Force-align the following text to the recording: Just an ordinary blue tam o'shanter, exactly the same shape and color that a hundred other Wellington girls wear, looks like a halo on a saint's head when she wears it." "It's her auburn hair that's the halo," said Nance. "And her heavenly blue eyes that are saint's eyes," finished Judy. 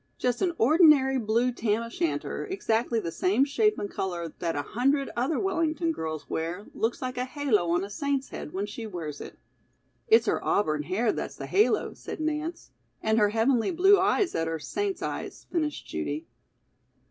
Just 0.17 0.41
an 0.41 0.53
ordinary 0.57 1.19
blue 1.19 1.51
tam 1.51 1.83
o'shanter, 1.83 2.43
exactly 2.47 2.99
the 2.99 3.11
same 3.11 3.45
shape 3.45 3.77
and 3.77 3.87
color 3.87 4.33
that 4.39 4.55
a 4.55 4.63
hundred 4.63 5.11
other 5.15 5.39
Wellington 5.39 5.91
girls 5.91 6.27
wear, 6.27 6.65
looks 6.73 7.03
like 7.03 7.19
a 7.19 7.25
halo 7.25 7.69
on 7.69 7.83
a 7.83 7.89
saint's 7.91 8.29
head 8.29 8.51
when 8.51 8.65
she 8.65 8.87
wears 8.87 9.21
it." 9.21 9.37
"It's 10.07 10.25
her 10.25 10.43
auburn 10.43 10.81
hair 10.81 11.11
that's 11.11 11.35
the 11.35 11.45
halo," 11.45 11.93
said 11.93 12.19
Nance. 12.19 12.71
"And 13.03 13.19
her 13.19 13.29
heavenly 13.29 13.69
blue 13.69 13.99
eyes 13.99 14.31
that 14.31 14.47
are 14.47 14.57
saint's 14.57 15.03
eyes," 15.03 15.45
finished 15.51 15.85
Judy. 15.85 16.25